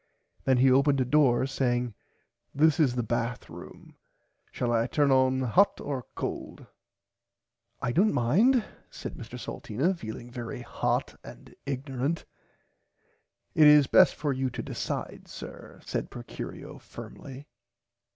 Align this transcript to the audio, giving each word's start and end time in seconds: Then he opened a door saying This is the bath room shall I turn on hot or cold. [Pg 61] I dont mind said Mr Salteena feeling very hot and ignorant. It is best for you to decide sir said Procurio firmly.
Then 0.45 0.57
he 0.57 0.71
opened 0.71 0.99
a 0.99 1.05
door 1.05 1.45
saying 1.45 1.93
This 2.55 2.79
is 2.79 2.95
the 2.95 3.03
bath 3.03 3.51
room 3.51 3.97
shall 4.51 4.73
I 4.73 4.87
turn 4.87 5.11
on 5.11 5.41
hot 5.41 5.79
or 5.79 6.07
cold. 6.15 6.57
[Pg 6.57 6.67
61] 7.85 7.87
I 7.87 7.91
dont 7.91 8.11
mind 8.15 8.65
said 8.89 9.13
Mr 9.13 9.37
Salteena 9.39 9.95
feeling 9.95 10.31
very 10.31 10.63
hot 10.63 11.13
and 11.23 11.53
ignorant. 11.67 12.25
It 13.53 13.67
is 13.67 13.85
best 13.85 14.15
for 14.15 14.33
you 14.33 14.49
to 14.49 14.63
decide 14.63 15.27
sir 15.27 15.79
said 15.85 16.09
Procurio 16.09 16.79
firmly. 16.81 17.45